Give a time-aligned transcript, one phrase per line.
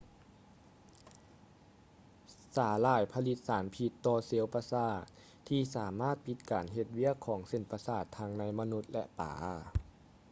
[2.55, 4.97] ສາຫຼ່າຍຜະລິດສານພິດຕໍ່ເຊວປະສາດ
[5.47, 9.33] ທີ່ສາມາດປິດການເຮັດວຽກຂອງເສັ້ນປະສາດທັງໃນມະນຸດ ແລະ ປາ